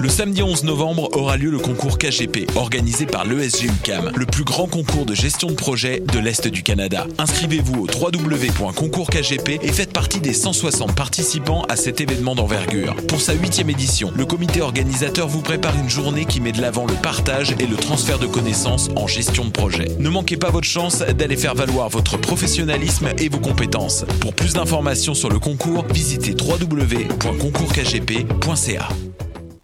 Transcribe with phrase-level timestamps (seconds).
[0.00, 4.44] Le samedi 11 novembre aura lieu le concours KGP, organisé par l'ESG UCAM, le plus
[4.44, 7.08] grand concours de gestion de projet de l'Est du Canada.
[7.18, 12.94] Inscrivez-vous au www.concourskgp et faites partie des 160 participants à cet événement d'envergure.
[13.08, 16.86] Pour sa huitième édition, le comité organisateur vous prépare une journée qui met de l'avant
[16.86, 19.88] le partage et le transfert de connaissances en gestion de projet.
[19.98, 24.04] Ne manquez pas votre chance d'aller faire valoir votre professionnalisme et vos compétences.
[24.20, 28.88] Pour plus d'informations sur le concours, visitez www.concourskgp.ca.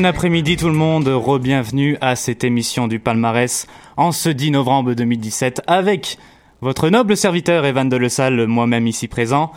[0.00, 3.66] Bon après-midi tout le monde, re-bienvenue à cette émission du palmarès
[3.98, 6.16] en ce 10 novembre 2017 avec
[6.62, 9.52] votre noble serviteur Evan de Le Salle, moi-même ici présent.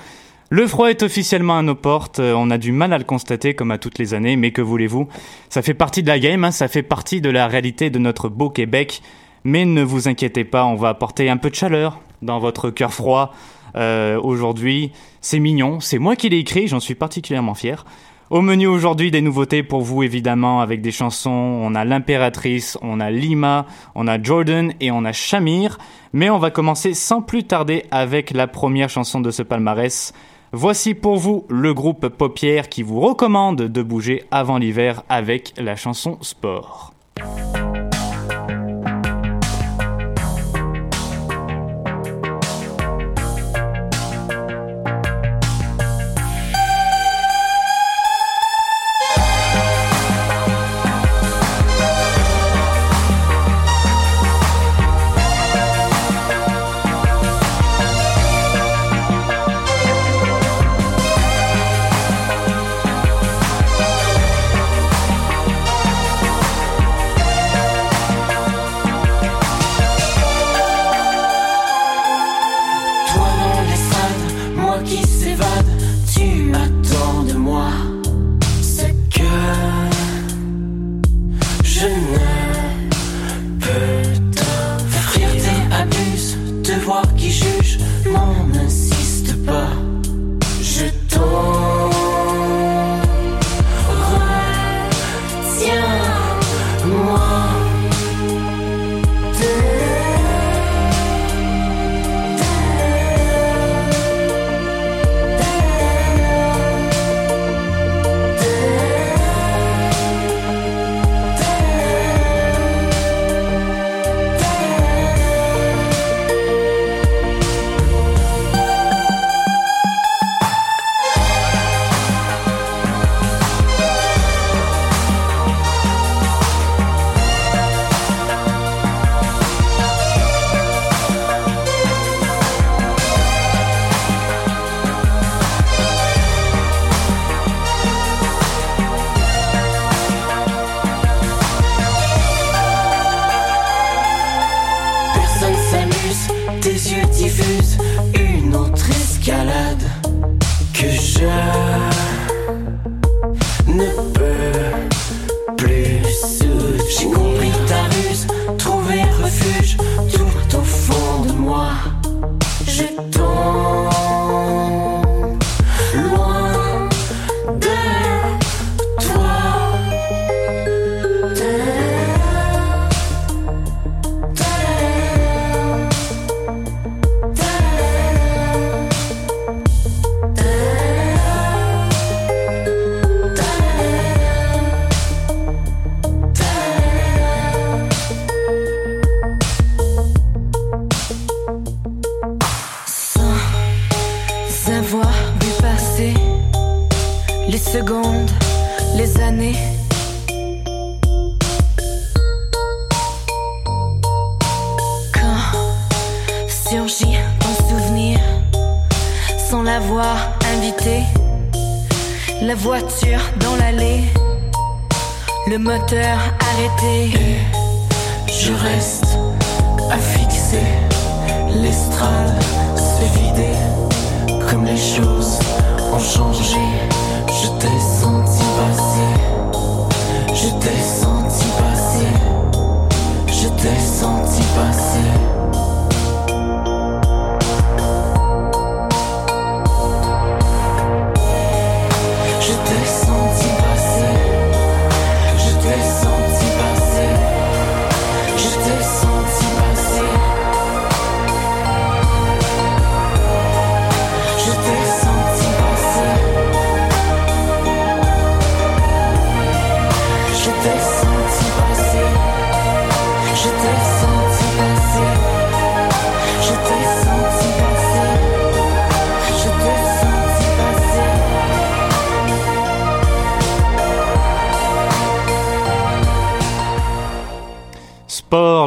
[0.49, 3.71] Le froid est officiellement à nos portes, on a du mal à le constater comme
[3.71, 5.07] à toutes les années, mais que voulez-vous?
[5.47, 8.27] Ça fait partie de la game, hein, ça fait partie de la réalité de notre
[8.27, 9.01] beau Québec,
[9.45, 12.93] mais ne vous inquiétez pas, on va apporter un peu de chaleur dans votre cœur
[12.93, 13.33] froid
[13.77, 14.91] euh, aujourd'hui.
[15.21, 17.85] C'est mignon, c'est moi qui l'ai écrit, j'en suis particulièrement fier.
[18.33, 21.29] Au menu aujourd'hui, des nouveautés pour vous évidemment avec des chansons.
[21.29, 25.77] On a l'impératrice, on a Lima, on a Jordan et on a Shamir.
[26.13, 30.13] Mais on va commencer sans plus tarder avec la première chanson de ce palmarès.
[30.51, 35.75] Voici pour vous le groupe Paupière qui vous recommande de bouger avant l'hiver avec la
[35.75, 36.91] chanson Sport.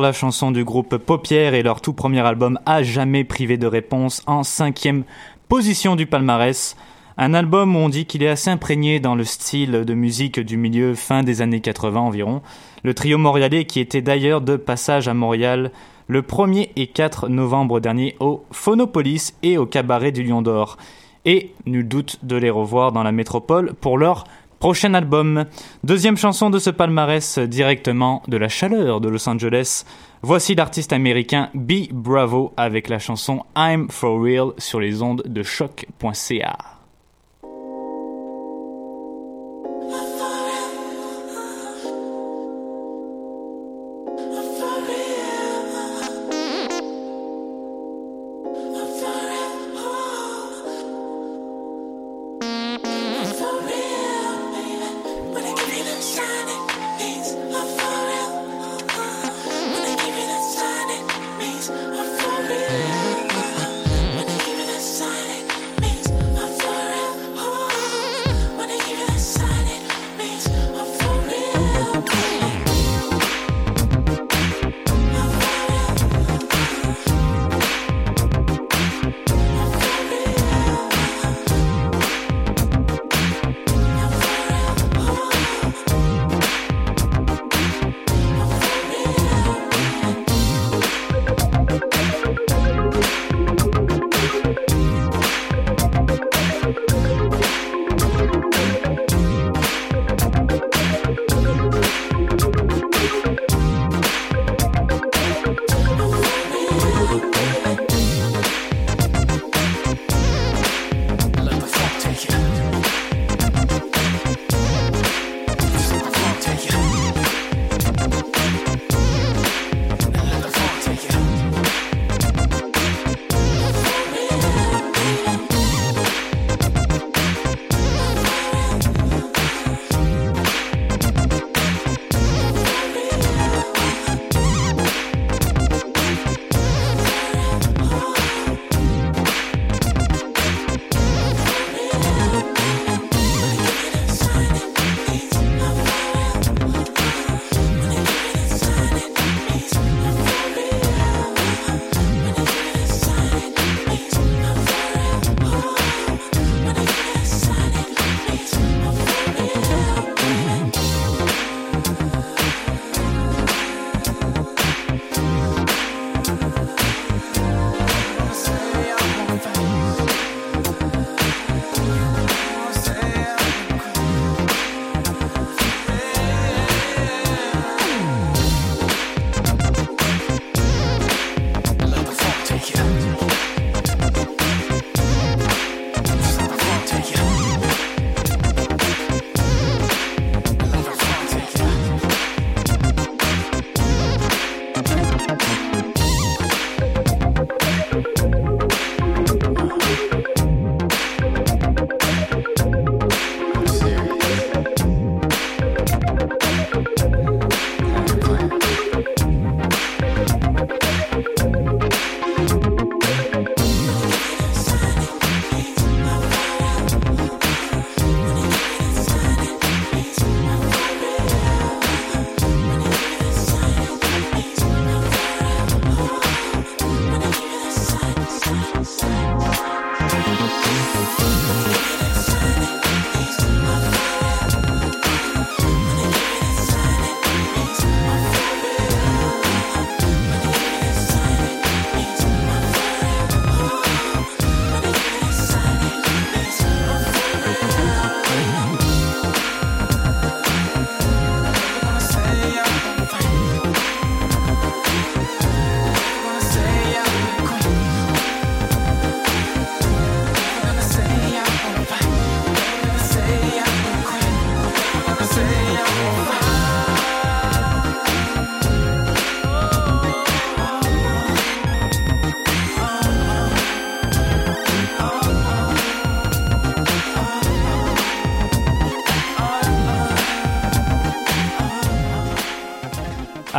[0.06, 4.22] La chanson du groupe Paupières et leur tout premier album a jamais privé de réponse
[4.28, 5.02] en cinquième
[5.48, 6.76] position du palmarès.
[7.18, 10.56] Un album où on dit qu'il est assez imprégné dans le style de musique du
[10.56, 12.40] milieu fin des années 80 environ.
[12.84, 15.72] Le trio montréalais qui était d'ailleurs de passage à Montréal
[16.06, 20.76] le 1er et 4 novembre dernier au Phonopolis et au cabaret du Lion d'Or.
[21.24, 24.22] Et nul doute de les revoir dans la métropole pour leur
[24.58, 25.44] prochain album.
[25.84, 29.84] Deuxième chanson de ce palmarès directement de la chaleur de Los Angeles.
[30.22, 31.92] Voici l'artiste américain B.
[31.92, 36.75] Bravo avec la chanson I'm For Real sur les ondes de choc.ca.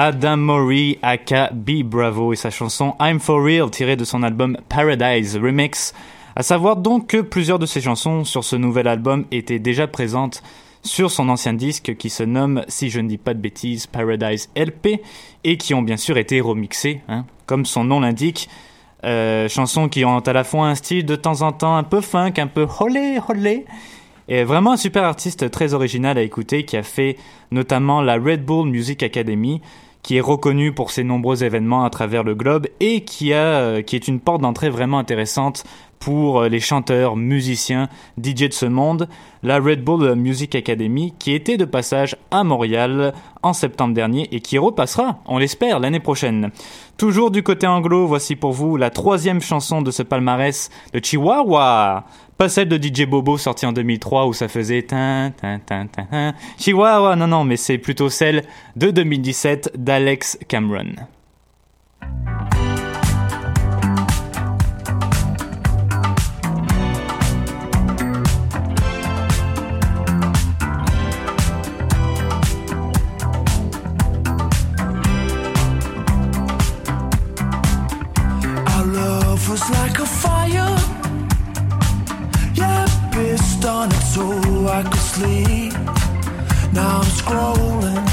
[0.07, 4.57] Adam Mori aka B Bravo et sa chanson I'm For Real tirée de son album
[4.69, 5.93] Paradise Remix.
[6.33, 10.43] À savoir donc que plusieurs de ses chansons sur ce nouvel album étaient déjà présentes
[10.81, 14.49] sur son ancien disque qui se nomme, si je ne dis pas de bêtises, Paradise
[14.55, 15.01] LP
[15.43, 18.47] et qui ont bien sûr été remixées, hein, comme son nom l'indique.
[19.03, 21.99] Euh, chansons qui ont à la fois un style de temps en temps un peu
[21.99, 23.65] funk, un peu holé holé,
[24.29, 27.17] et vraiment un super artiste très original à écouter qui a fait
[27.51, 29.61] notamment la Red Bull Music Academy,
[30.07, 33.97] qui est reconnu pour ses nombreux événements à travers le globe et qui euh, qui
[33.97, 35.65] est une porte d'entrée vraiment intéressante
[35.99, 39.09] pour euh, les chanteurs, musiciens, DJ de ce monde,
[39.43, 44.39] la Red Bull Music Academy qui était de passage à Montréal en septembre dernier et
[44.39, 46.51] qui repassera, on l'espère, l'année prochaine.
[46.95, 52.05] Toujours du côté anglo, voici pour vous la troisième chanson de ce palmarès de Chihuahua.
[52.37, 56.33] Pas celle de DJ Bobo sortie en 2003 où ça faisait tin, tin, tin, tin.
[56.59, 58.43] Chihuahua, non, non, mais c'est plutôt celle
[58.75, 60.93] de 2017 d'Alex Cameron.
[85.17, 85.73] Sleep.
[86.77, 88.05] Now I'm scrolling.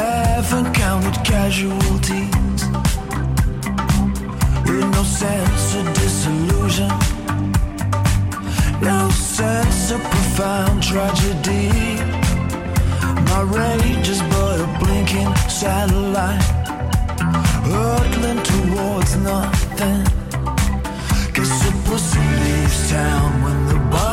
[0.00, 2.60] Haven't counted casualties.
[4.66, 6.90] With no sense of disillusion.
[8.90, 11.68] No sense of profound tragedy.
[13.30, 16.42] My rage is but a blinking satellite
[17.68, 20.02] hurtling towards nothing.
[21.34, 24.11] Guess the pussy leaves town when the boss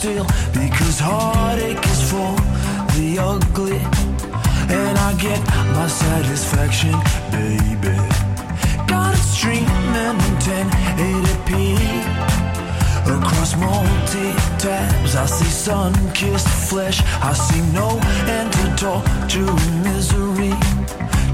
[0.00, 2.32] still because heartache is for
[2.96, 3.80] the ugly.
[4.78, 5.40] And I get
[5.76, 6.96] my satisfaction,
[7.36, 7.96] baby.
[8.88, 10.16] Got it streaming in
[10.48, 11.50] 1080p.
[13.14, 14.28] Across multi
[14.62, 17.02] tabs, I see sun kissed flesh.
[17.20, 17.88] I see no
[18.36, 20.54] end to torture and misery.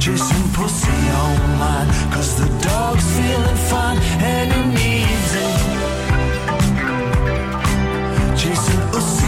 [0.03, 3.99] Chasing pussy online, cause the dog's feeling fine
[4.33, 5.76] and he needs it.
[8.47, 9.26] J'ai su aussi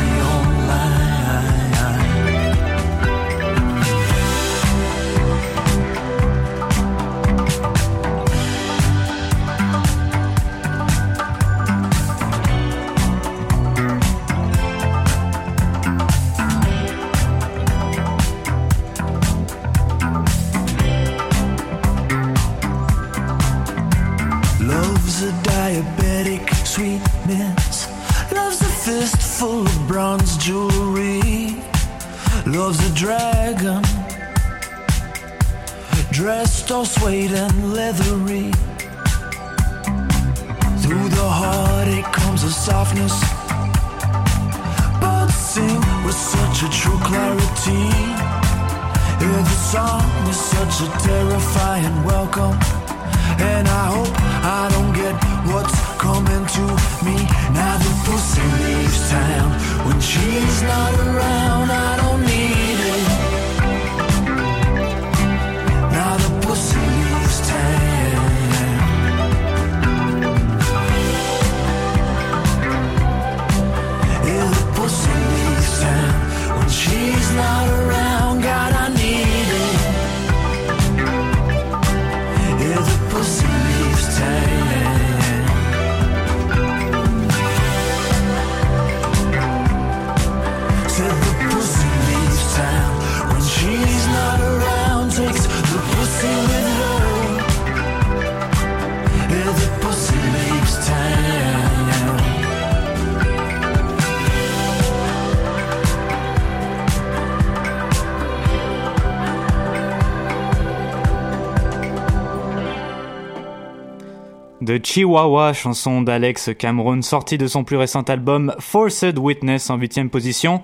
[114.83, 120.63] Chihuahua, chanson d'Alex Cameron, sortie de son plus récent album Forced Witness en huitième position.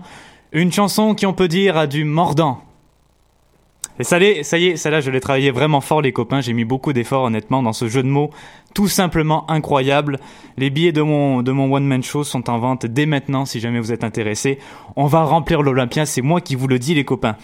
[0.53, 2.63] Une chanson qui on peut dire a du mordant.
[3.99, 6.65] Et ça, ça y est, celle-là je l'ai travaillé vraiment fort les copains, j'ai mis
[6.65, 8.31] beaucoup d'efforts honnêtement dans ce jeu de mots
[8.75, 10.19] tout simplement incroyable.
[10.59, 13.79] Les billets de mon, de mon one-man show sont en vente dès maintenant si jamais
[13.79, 14.59] vous êtes intéressés.
[14.97, 17.37] On va remplir l'Olympia, c'est moi qui vous le dis les copains.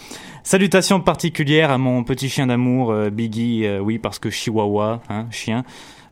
[0.43, 5.27] Salutations particulières à mon petit chien d'amour, euh, Biggie, euh, oui parce que Chihuahua, hein,
[5.31, 5.65] chien.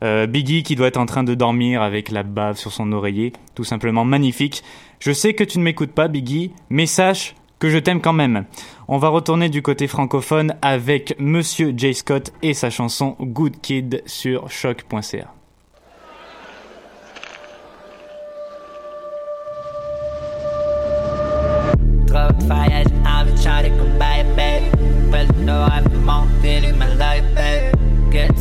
[0.03, 3.33] Euh, Biggie qui doit être en train de dormir avec la bave sur son oreiller,
[3.55, 4.63] tout simplement magnifique.
[4.99, 8.45] Je sais que tu ne m'écoutes pas Biggie, mais sache que je t'aime quand même.
[8.87, 14.01] On va retourner du côté francophone avec Monsieur Jay Scott et sa chanson Good Kid
[14.05, 15.33] sur choc.ca.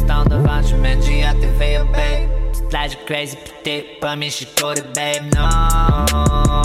[0.09, 3.37] Que tu t'en devant, je me dis à tes veilles baby Toute la j'ai crazy
[3.37, 6.58] pis t'es pas mis chez côté babe No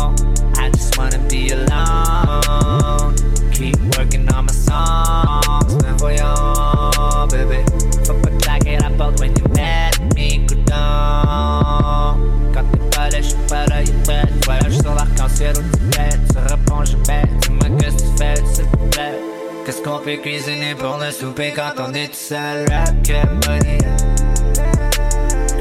[20.03, 22.65] peut cuisiner pour le souper quand on est tout seul.
[22.69, 23.77] Rap que money.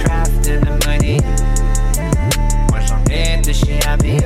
[0.03, 1.19] Craft the money.
[2.71, 4.17] Moi j'en ai de chez Abby.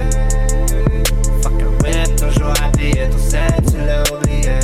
[1.42, 4.58] Fuck a whip, toujours habillé Ton set, tu l'as oublié.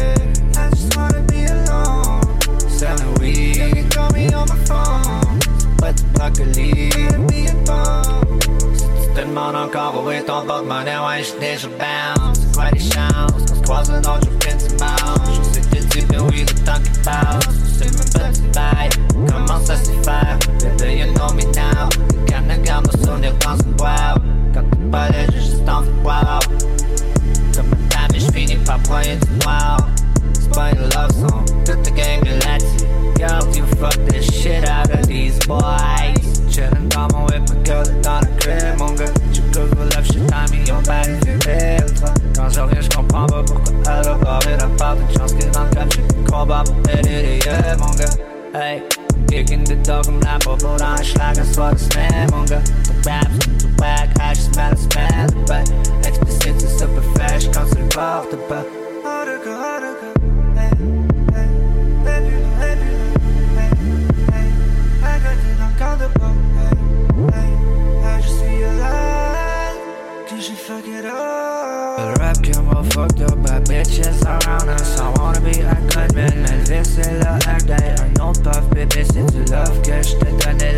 [0.57, 2.21] I just wanna be alone.
[2.69, 5.39] Selling weed, you can call me on my phone.
[5.79, 6.89] Pas du brocoli,
[7.29, 8.39] be a bomb
[8.75, 12.71] Si tu te demandes encore où est ton porte-monnaie Ouais, j'suis déjà bounce C'est quoi
[12.73, 14.32] les chances qu'on se croise un autre
[16.65, 17.49] qui passe
[17.79, 18.89] C'est même pas du bail
[19.29, 19.75] Comment ça
[20.61, 21.89] Baby, you know me now.
[22.13, 24.23] Le Canada, nos souvenirs dans une boîte
[24.55, 26.41] Quand t'es pas là, j'ai juste envie de boire
[27.55, 29.89] Comme un dame, je finis par broyer du noir
[30.35, 31.45] C'est pas une love song.
[31.65, 32.87] Toute la gang est là-dessus
[33.57, 36.15] you fuck the shit out of these boys.
[36.51, 40.27] Chillin' dans mon whip, ma girl dans le crib Mon gars, tu couvres love shit,
[40.27, 41.82] time, ils ont pas les
[42.43, 45.33] filtres Quand je reviens, je comprends pas pourquoi elle a barré la part Une chance
[45.35, 48.15] que dans le club, j'ai plus combat pour aider les yeux, mon gars
[48.55, 48.83] Hey,
[49.29, 52.63] kicking the dog comme la bobo dans un schlag un soir de semaine, mon gars
[52.85, 55.73] Ton rap, c'est tout whack, I just smell, smell the butt
[56.07, 58.65] Explicite, c'est super fresh quand tu le portes pas
[59.05, 59.43] Oh, de
[72.83, 74.99] all fucked up by bitches around us.
[74.99, 77.95] I wanna be a good man, mais c'est le hack day.
[78.01, 80.73] Un nom de puff, bébé, c'est du love que je t'ai donné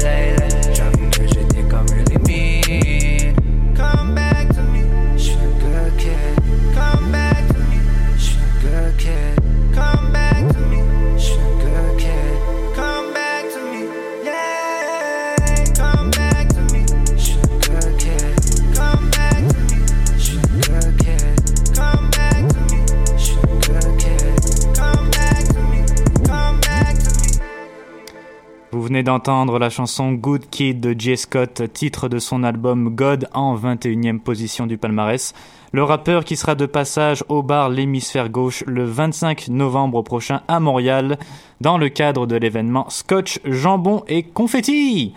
[29.02, 34.20] d'entendre la chanson Good Kid de Jay Scott, titre de son album God en 21e
[34.20, 35.34] position du palmarès.
[35.72, 40.60] Le rappeur qui sera de passage au bar L'Hémisphère Gauche le 25 novembre prochain à
[40.60, 41.18] Montréal
[41.60, 45.14] dans le cadre de l'événement Scotch, Jambon et Confetti.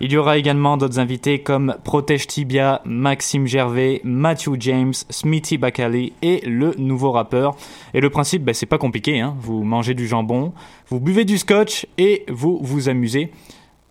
[0.00, 6.12] Il y aura également d'autres invités comme Protège Tibia, Maxime Gervais, Matthew James, Smithy Bacali
[6.22, 7.56] et le nouveau rappeur.
[7.94, 9.34] Et le principe, ben, c'est pas compliqué, hein.
[9.40, 10.52] vous mangez du jambon,
[10.88, 13.30] vous buvez du scotch et vous vous amusez.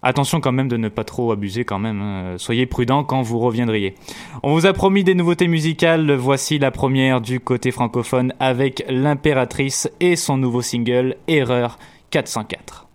[0.03, 2.35] Attention quand même de ne pas trop abuser quand même, hein.
[2.37, 3.95] soyez prudents quand vous reviendriez.
[4.43, 9.89] On vous a promis des nouveautés musicales, voici la première du côté francophone avec l'impératrice
[9.99, 11.79] et son nouveau single Erreur
[12.11, 12.86] 404.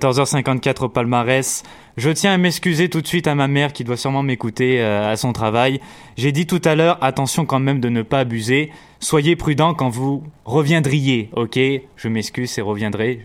[0.00, 1.62] 14h54 au palmarès.
[1.96, 5.12] Je tiens à m'excuser tout de suite à ma mère qui doit sûrement m'écouter euh,
[5.12, 5.80] à son travail.
[6.16, 8.70] J'ai dit tout à l'heure, attention quand même de ne pas abuser.
[9.00, 11.58] Soyez prudent quand vous reviendriez, ok?
[11.96, 13.20] Je m'excuse, c'est reviendrai.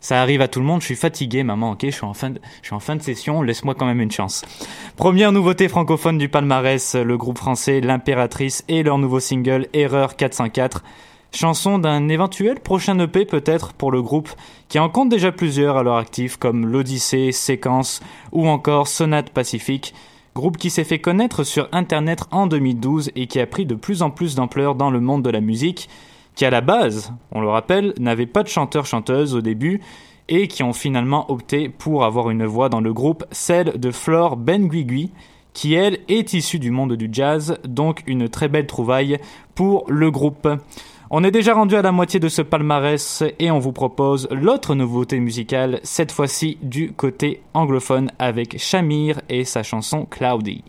[0.00, 1.86] Ça arrive à tout le monde, je suis fatigué, maman, ok?
[1.86, 4.10] Je suis en fin de, je suis en fin de session, laisse-moi quand même une
[4.10, 4.44] chance.
[4.96, 10.82] Première nouveauté francophone du palmarès, le groupe français L'Impératrice et leur nouveau single Erreur 404
[11.32, 14.30] chanson d'un éventuel prochain EP peut-être pour le groupe
[14.68, 18.00] qui en compte déjà plusieurs à leur actif comme l'Odyssée, Séquence
[18.32, 19.94] ou encore Sonate Pacifique,
[20.34, 24.02] groupe qui s'est fait connaître sur internet en 2012 et qui a pris de plus
[24.02, 25.88] en plus d'ampleur dans le monde de la musique,
[26.34, 29.80] qui à la base, on le rappelle, n'avait pas de chanteur-chanteuse au début
[30.28, 34.36] et qui ont finalement opté pour avoir une voix dans le groupe, celle de Flore
[34.36, 35.10] Benguigui,
[35.54, 39.18] qui elle est issue du monde du jazz, donc une très belle trouvaille
[39.54, 40.48] pour le groupe.
[41.08, 44.74] On est déjà rendu à la moitié de ce palmarès et on vous propose l'autre
[44.74, 50.64] nouveauté musicale, cette fois-ci du côté anglophone avec Shamir et sa chanson Cloudy.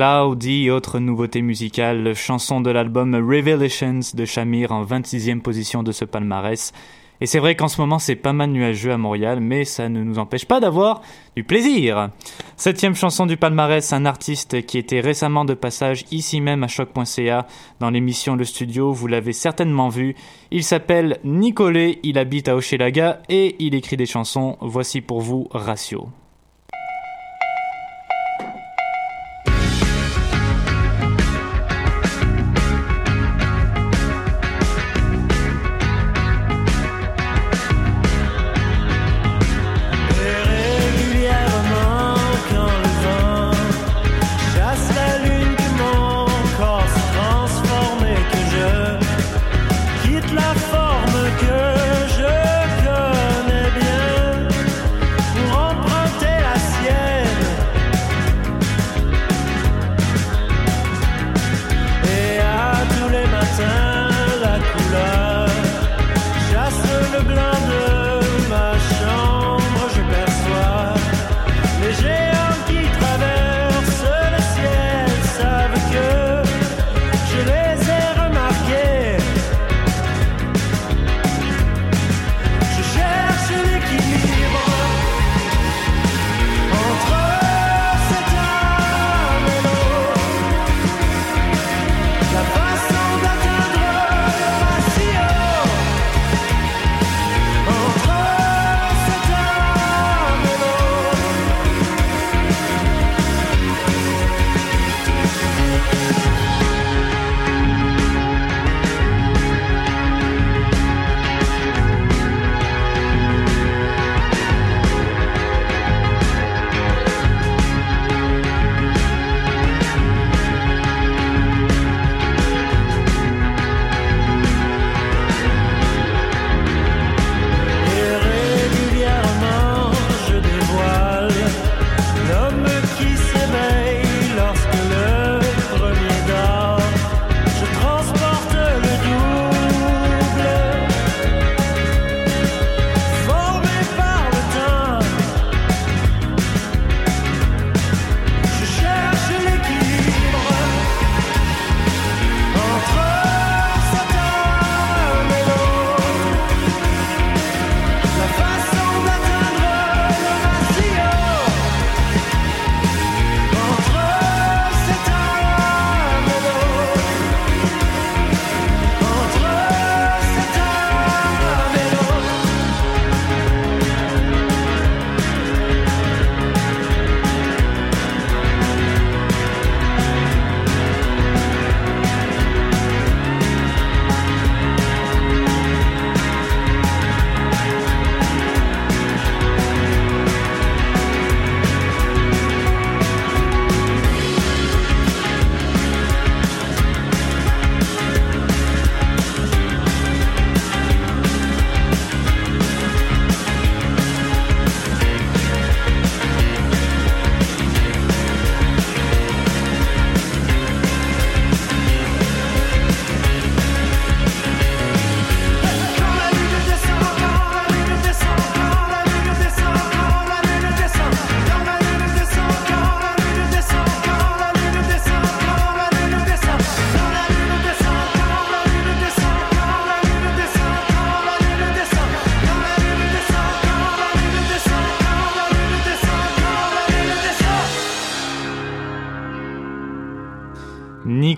[0.00, 6.06] Cloudy, autre nouveauté musicale, chanson de l'album Revelations de Shamir en 26e position de ce
[6.06, 6.72] palmarès.
[7.20, 10.02] Et c'est vrai qu'en ce moment c'est pas mal nuageux à Montréal, mais ça ne
[10.02, 11.02] nous empêche pas d'avoir
[11.36, 12.08] du plaisir.
[12.56, 17.46] Septième chanson du palmarès, un artiste qui était récemment de passage ici même à choc.ca
[17.78, 20.16] dans l'émission Le Studio, vous l'avez certainement vu.
[20.50, 24.56] Il s'appelle Nicolet, il habite à Hochelaga et il écrit des chansons.
[24.62, 26.08] Voici pour vous Ratio.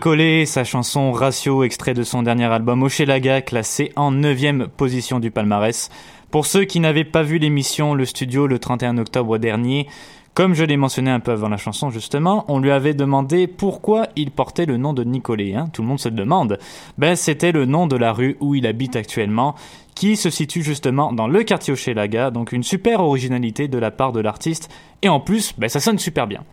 [0.02, 5.30] Nicolet, sa chanson Ratio, extrait de son dernier album Hochelaga, classé en 9 position du
[5.30, 5.90] palmarès.
[6.32, 9.86] Pour ceux qui n'avaient pas vu l'émission Le Studio le 31 octobre dernier,
[10.34, 14.06] comme je l'ai mentionné un peu avant la chanson justement, on lui avait demandé pourquoi
[14.16, 15.54] il portait le nom de Nicolet.
[15.54, 16.58] Hein, tout le monde se le demande.
[16.96, 19.54] Ben, c'était le nom de la rue où il habite actuellement,
[19.94, 24.12] qui se situe justement dans le quartier Hochelaga, donc une super originalité de la part
[24.12, 24.70] de l'artiste.
[25.02, 26.44] Et en plus, ben, ça sonne super bien.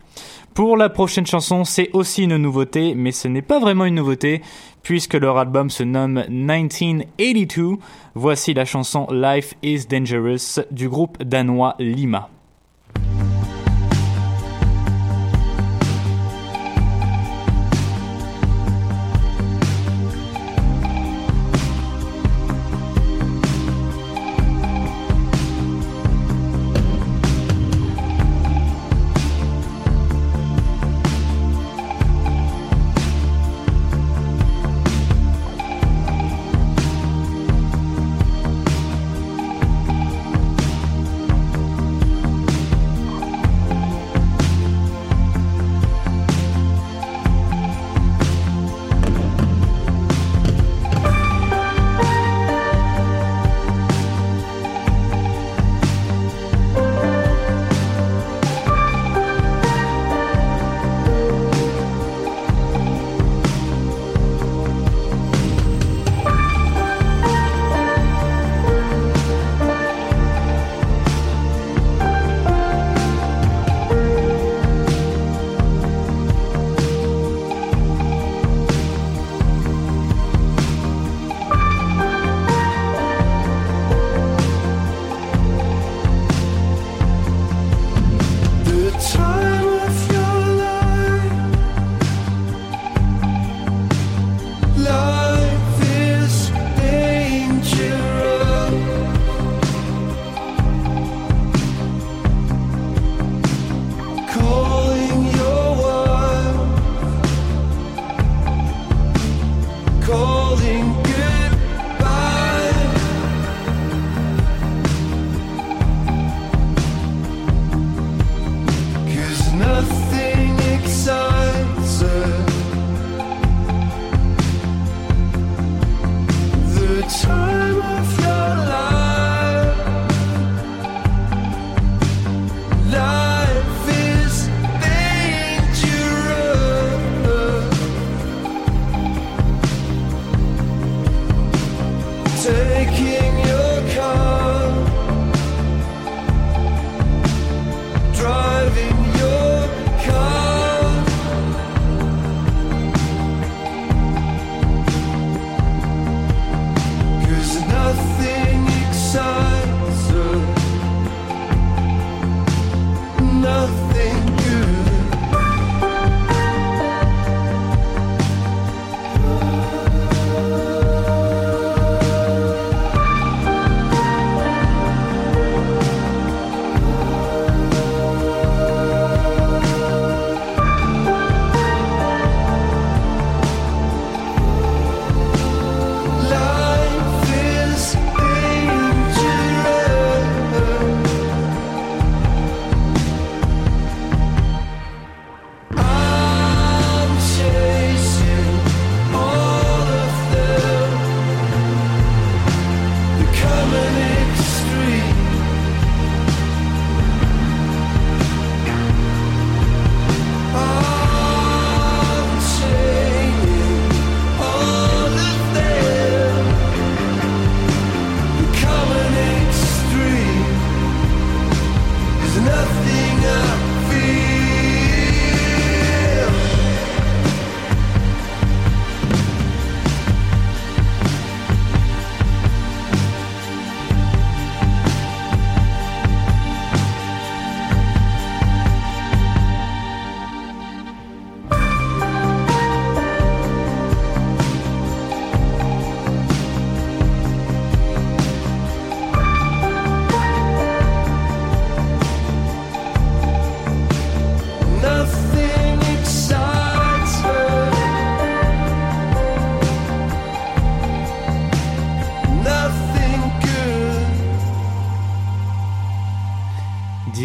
[0.52, 4.42] Pour la prochaine chanson, c'est aussi une nouveauté, mais ce n'est pas vraiment une nouveauté,
[4.82, 7.76] puisque leur album se nomme 1982.
[8.14, 12.28] Voici la chanson Life is Dangerous du groupe danois Lima.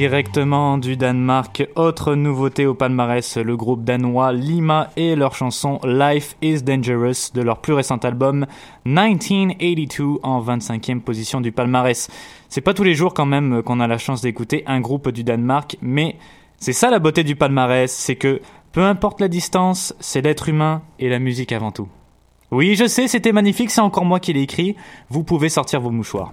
[0.07, 6.35] Directement du Danemark, autre nouveauté au palmarès, le groupe danois Lima et leur chanson Life
[6.43, 8.45] is Dangerous de leur plus récent album
[8.85, 12.07] 1982 en 25e position du palmarès.
[12.49, 15.23] C'est pas tous les jours quand même qu'on a la chance d'écouter un groupe du
[15.23, 16.17] Danemark, mais
[16.59, 18.41] c'est ça la beauté du palmarès, c'est que
[18.73, 21.87] peu importe la distance, c'est l'être humain et la musique avant tout.
[22.51, 24.75] Oui, je sais, c'était magnifique, c'est encore moi qui l'ai écrit,
[25.09, 26.31] vous pouvez sortir vos mouchoirs.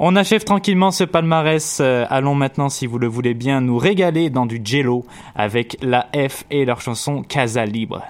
[0.00, 1.78] On achève tranquillement ce palmarès.
[1.80, 6.08] Euh, allons maintenant, si vous le voulez bien, nous régaler dans du jello avec la
[6.14, 8.04] F et leur chanson Casa Libre.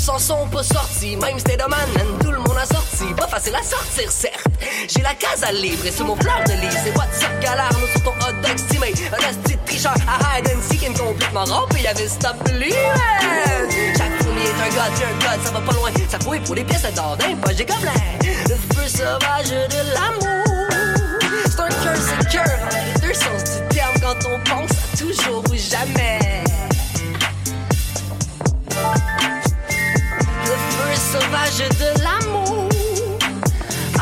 [0.00, 1.16] Sont pas sortis.
[1.16, 1.88] Même c'était de man,
[2.20, 3.04] tout le monde a sorti.
[3.16, 4.46] Pas facile à sortir, certes.
[4.88, 6.76] J'ai la case à libre et sur mon fleur de lis.
[6.84, 8.92] C'est WhatsApp galère, nous sur ton hot dog stimé.
[9.12, 11.82] Un esti de tricheur à hide and seek, complètement rempli.
[11.82, 12.72] Y'avait stop lui,
[13.96, 15.90] Chaque fourmi est un tu un gars, ça va pas loin.
[16.08, 17.92] Ça fouille pour les pièces d'or d'un poche des gobelins.
[18.48, 20.62] Le feu sauvage de l'amour.
[21.44, 22.58] C'est un cœur, c'est cœur.
[22.94, 26.42] Les deux sens du terme quand on pense à toujours ou jamais.
[31.12, 32.68] Sauvage de l'amour.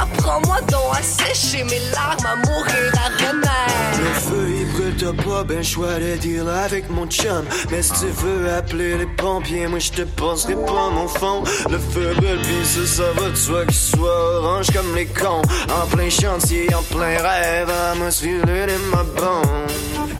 [0.00, 3.98] Apprends-moi donc à sécher mes larmes, à mourir à renaître.
[3.98, 7.44] Le feu il brûle, t'as pas ben choix de deal avec mon chum.
[7.72, 11.42] Mais si tu veux appeler les pompiers, moi je te passerai pas mon fond.
[11.68, 15.42] Le feu brûle, pis ça, ça va de soi qu'il soit orange comme les cons.
[15.68, 19.70] En plein chantier, en plein rêve, atmosphère de ma bombe.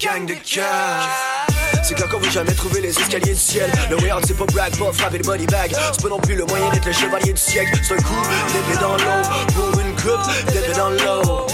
[0.01, 1.40] Gang de cœur.
[1.83, 3.71] C'est qu'on veut jamais trouver les escaliers du ciel.
[3.91, 5.75] Le out, c'est pas brag, pas frapper le body bag.
[5.93, 7.73] C'est pas non plus le moyen d'être le chevalier du siècle.
[7.83, 8.23] C'est un coup
[8.53, 9.23] d'épée dans l'eau.
[9.55, 11.47] Pour une coupe d'épée dans l'eau.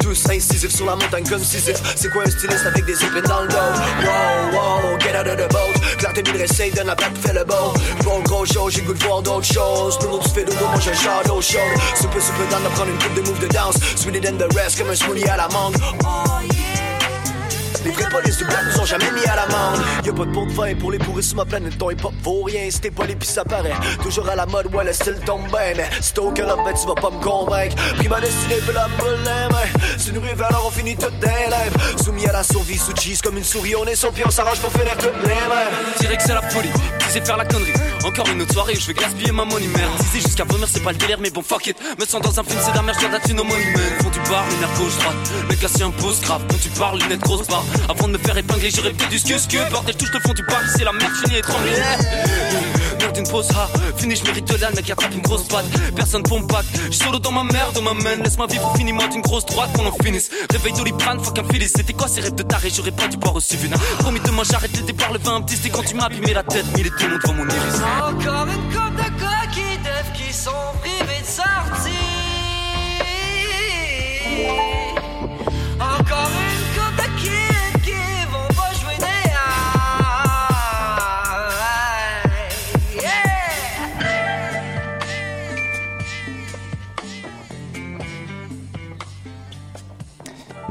[0.00, 1.80] Tous incisifs sur la montagne comme Sisyphe.
[1.96, 3.56] C'est quoi un styliste avec des épées dans le dos?
[4.02, 5.98] Wow, wow, get out of the boat.
[5.98, 7.72] Clarté mille récits, donne la plaque, fais le beau.
[8.02, 9.98] Bon, gros show, j'ai goût de voir d'autres choses.
[10.02, 11.60] Nous, tu fais de nous, mange un char d'eau chaude.
[11.94, 13.76] Soupe, soupe, dans de prendre une coupe de move de danse.
[13.96, 15.76] Sweeter than the rest, comme un smoothie à la mangue.
[16.04, 16.71] Oh, yeah.
[17.84, 19.82] Les vrais polices du bloc nous ont jamais mis à l'amende.
[20.04, 21.78] Y'a pas de vin pour les bourrer sur ma planète.
[21.78, 22.70] Ton hip-hop vaut rien.
[22.70, 23.72] Si t'es pas les pis ça paraît.
[24.02, 25.74] Toujours à la mode, ouais, le style tombe bien.
[25.76, 27.76] Mais si t'es au cœur, ben tu vas pas me convaincre.
[27.96, 29.48] Pris ma destinée, puis la mains.
[29.98, 32.02] C'est une rive, alors on finit toutes des lèvres.
[32.02, 33.74] Soumis à la survie, sous cheese comme une souris.
[33.76, 35.32] On est son pied, on s'arrange pour finir toutes les.
[36.00, 37.72] Dirais que c'est la folie, qui sait faire la connerie?
[38.04, 39.90] Encore une autre soirée, je vais gaspiller ma money merde.
[39.98, 41.76] Disais jusqu'à vomir, c'est pas le délire, mais bon, fuck it.
[41.98, 43.78] Me sens dans un film, c'est la merde, je dois une homonyme.
[44.02, 45.16] Font du bar, lunettes gauche, droite.
[45.48, 46.42] Le gars, c'est un pose grave.
[46.48, 47.46] Quand tu parles, lunettes grosse
[47.88, 49.58] Avant de me faire épingler, j'aurais peut-être du scu.
[49.70, 51.72] Bordel, touche le fond du parc, c'est la merde, finie étranglée.
[53.00, 53.68] Merde d'une pause, ha.
[53.96, 55.66] Fini, je mérite de l'âne, mec, attrape une grosse patte.
[55.94, 56.46] Personne pour me.
[56.90, 58.16] Je solo dans ma merde, ma main.
[58.22, 60.30] Laisse-moi vivre, finis-moi d'une grosse droite qu'on en finisse.
[60.50, 61.68] Réveil doliprane, fuck un filis.
[61.68, 62.70] C'était quoi ces rêves de taré?
[62.74, 63.76] J'aurais pas dû boire aussi vina.
[63.98, 65.36] Promis demain, j'arrête de départ le vin.
[65.36, 66.66] Un petit c'était quand tu m'as abîmé la tête.
[66.76, 67.80] Mille et tout le monde devant mon iris.
[68.00, 69.72] Encore une coupe de coquilles
[70.14, 70.50] qui sont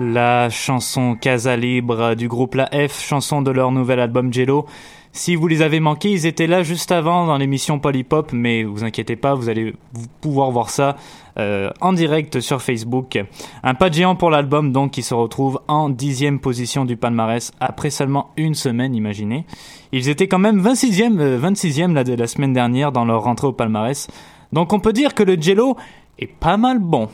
[0.01, 4.65] La chanson Casa Libre du groupe La F, chanson de leur nouvel album Jello.
[5.11, 8.83] Si vous les avez manqués, ils étaient là juste avant dans l'émission Polypop, mais vous
[8.83, 9.75] inquiétez pas, vous allez
[10.19, 10.95] pouvoir voir ça
[11.37, 13.23] euh, en direct sur Facebook.
[13.61, 17.51] Un pas de géant pour l'album donc qui se retrouve en dixième position du palmarès
[17.59, 19.45] après seulement une semaine, imaginez.
[19.91, 23.53] Ils étaient quand même 26e, euh, 26e la, la semaine dernière dans leur rentrée au
[23.53, 24.07] palmarès.
[24.51, 25.77] Donc on peut dire que le Jello
[26.19, 27.09] est pas mal bon.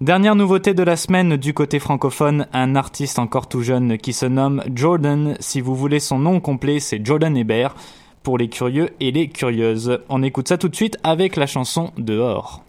[0.00, 4.26] Dernière nouveauté de la semaine du côté francophone, un artiste encore tout jeune qui se
[4.26, 5.36] nomme Jordan.
[5.38, 7.74] Si vous voulez son nom complet, c'est Jordan Hébert.
[8.22, 9.98] Pour les curieux et les curieuses.
[10.08, 12.62] On écoute ça tout de suite avec la chanson Dehors.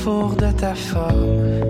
[0.00, 1.60] Carrefour de ta forme.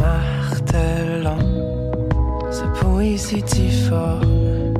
[0.00, 1.38] Martelant
[2.50, 4.74] sa poésie difforme.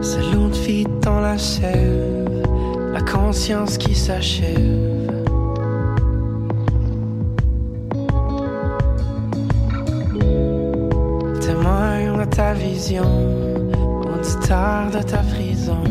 [0.00, 2.42] C'est l'eau de vie dans la sève,
[2.92, 4.97] la conscience qui s'achève.
[12.38, 13.02] Ta vision,
[14.14, 15.82] auditeur de ta prison.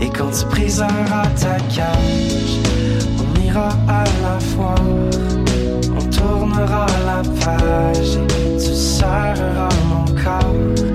[0.00, 2.58] Et quand tu briseras ta cage,
[3.20, 4.74] on ira à la foire,
[5.96, 10.91] on tournera la page et tu serreras mon corps.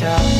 [0.00, 0.39] Briseras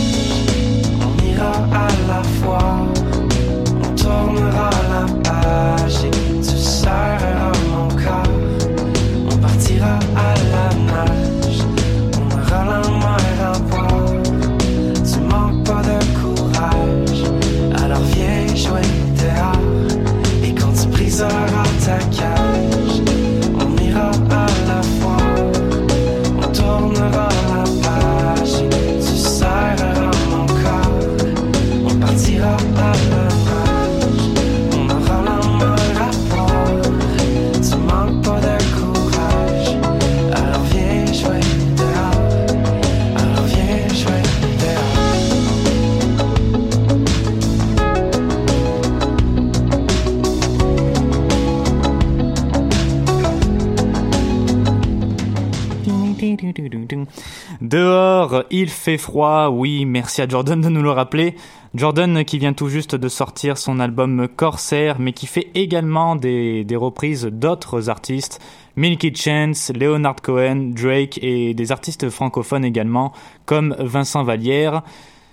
[58.51, 61.35] Il fait froid, oui, merci à Jordan de nous le rappeler.
[61.74, 66.66] Jordan qui vient tout juste de sortir son album Corsair, mais qui fait également des,
[66.74, 68.41] reprises d'autres artistes,
[68.76, 73.12] Milky Chance, Leonard Cohen, Drake et des artistes francophones également,
[73.47, 74.83] comme Vincent Vallière.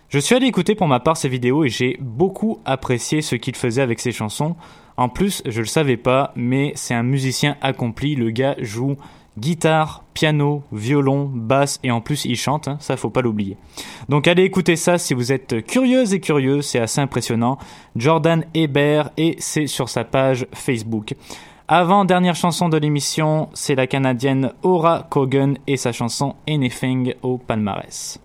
[0.10, 3.56] Je suis allé écouter pour ma part ses vidéos et j'ai beaucoup apprécié ce qu'il
[3.56, 4.56] faisait avec ses chansons.
[4.96, 8.96] En plus, je le savais pas, mais c'est un musicien accompli, le gars joue
[9.38, 13.58] guitare, piano, violon, basse et en plus il chante, hein, ça faut pas l'oublier.
[14.10, 17.58] Donc allez écouter ça si vous êtes curieuse et curieux, c'est assez impressionnant.
[17.96, 21.14] Jordan Hébert et c'est sur sa page Facebook.
[21.68, 27.38] Avant dernière chanson de l'émission, c'est la canadienne Aura Cogan et sa chanson Anything au
[27.38, 28.20] palmarès.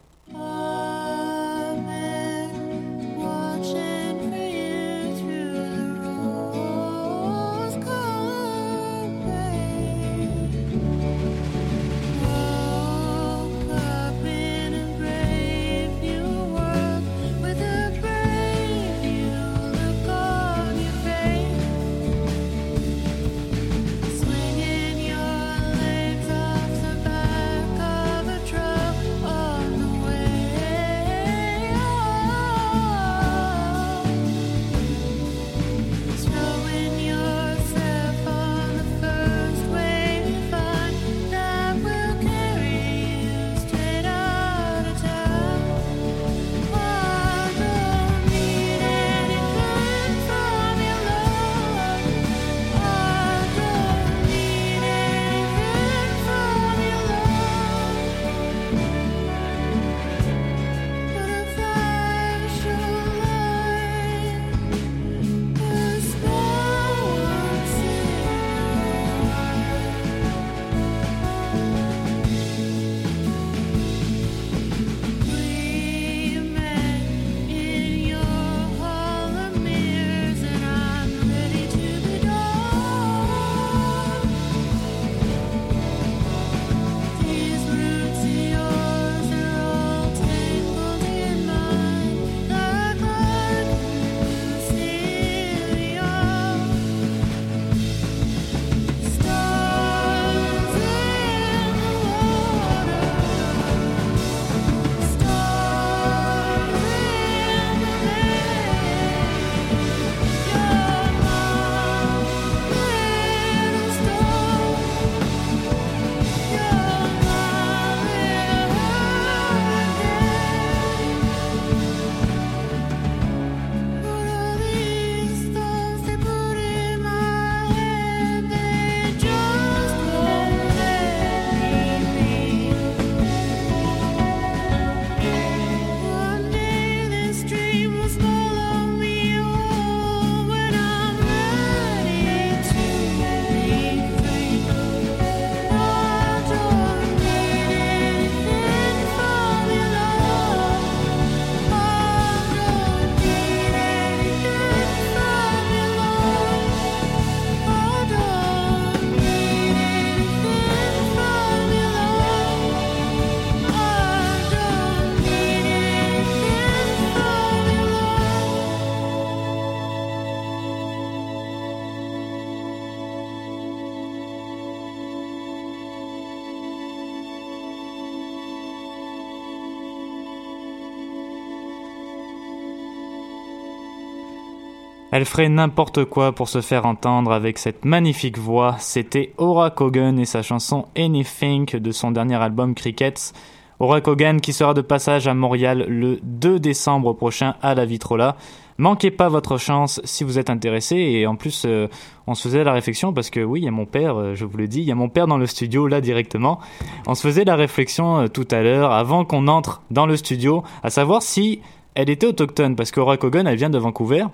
[185.13, 188.77] Elle ferait n'importe quoi pour se faire entendre avec cette magnifique voix.
[188.79, 193.35] C'était Aura Kogan et sa chanson Anything de son dernier album Crickets.
[193.79, 198.37] Aura Kogan qui sera de passage à Montréal le 2 décembre prochain à la Vitrola.
[198.79, 201.89] Manquez pas votre chance si vous êtes intéressé et en plus euh,
[202.27, 204.47] on se faisait la réflexion parce que oui il y a mon père euh, je
[204.47, 206.59] vous le dis il y a mon père dans le studio là directement
[207.07, 210.63] on se faisait la réflexion euh, tout à l'heure avant qu'on entre dans le studio
[210.83, 211.61] à savoir si
[211.95, 214.25] elle était autochtone parce qu'Aura Kogan elle vient de Vancouver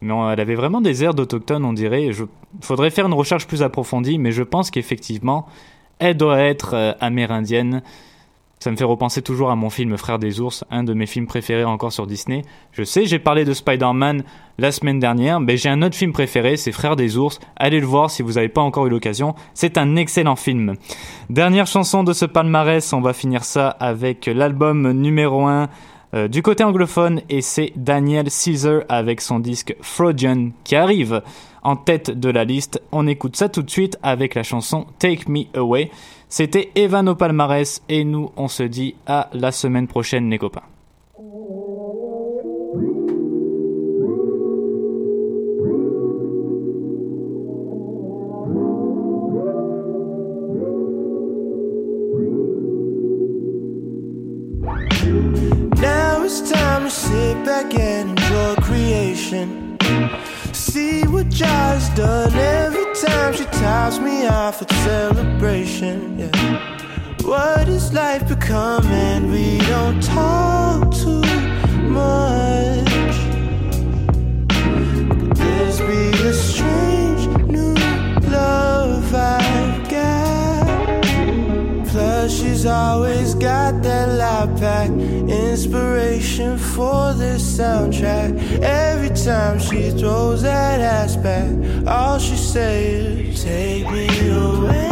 [0.00, 2.12] mais elle avait vraiment des airs d'autochtone, on dirait.
[2.12, 2.24] Je
[2.60, 5.46] faudrait faire une recherche plus approfondie, mais je pense qu'effectivement,
[5.98, 7.82] elle doit être euh, amérindienne.
[8.58, 11.26] Ça me fait repenser toujours à mon film Frères des ours, un de mes films
[11.26, 12.42] préférés encore sur Disney.
[12.72, 14.22] Je sais, j'ai parlé de Spider-Man
[14.58, 17.40] la semaine dernière, mais j'ai un autre film préféré, c'est Frères des ours.
[17.56, 19.34] Allez le voir si vous n'avez pas encore eu l'occasion.
[19.54, 20.74] C'est un excellent film.
[21.30, 25.70] Dernière chanson de ce palmarès, on va finir ça avec l'album numéro 1
[26.12, 31.22] euh, du côté anglophone et c'est Daniel Caesar avec son disque Freudian qui arrive
[31.62, 32.82] en tête de la liste.
[32.90, 35.90] On écoute ça tout de suite avec la chanson Take Me Away.
[36.28, 40.62] C'était Evan au palmarès et nous on se dit à la semaine prochaine les copains.
[56.90, 59.78] Sit back and enjoy creation.
[60.52, 66.18] See what Jai's done every time she tops me off at celebration.
[66.18, 66.76] Yeah.
[67.22, 69.30] What is life becoming?
[69.30, 71.22] We don't talk too
[71.88, 73.16] much.
[74.48, 77.74] Could this be a strange new
[78.28, 81.04] love I've got?
[81.86, 84.90] Plus, she's always got that loud pack
[85.64, 88.62] inspiration for this soundtrack.
[88.62, 91.50] Every time she throws that ass back,
[91.86, 94.89] all she says is, Take me away.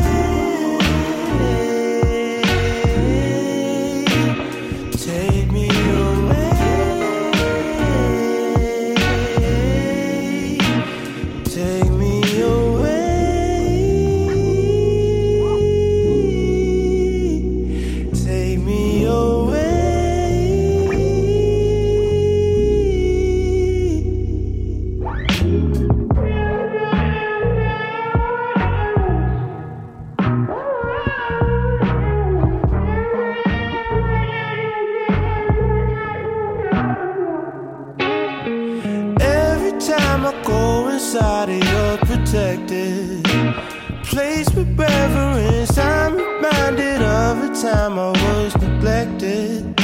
[42.68, 49.74] Place with reverence, I'm reminded of a time I was neglected.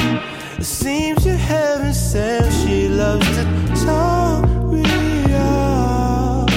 [0.59, 3.43] It seems your heaven sent, she loves to
[3.85, 4.83] talk me
[5.33, 6.49] off.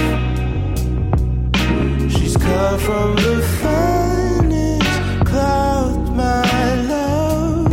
[2.13, 7.73] She's cut from the finest cloud, my love.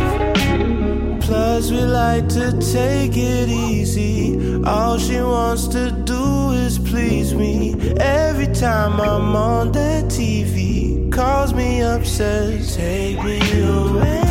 [1.20, 4.62] Plus, we like to take it easy.
[4.64, 6.05] All she wants to do
[7.34, 7.74] me.
[7.98, 14.25] Every time I'm on that TV, calls me up, says, Take me away.